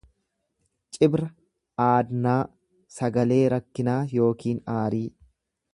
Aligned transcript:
Cibra 0.95 1.27
aadnaa, 1.89 2.39
sagalee 2.97 3.41
rakkinaa 3.55 3.99
yookiin 4.19 4.65
aarii. 4.79 5.05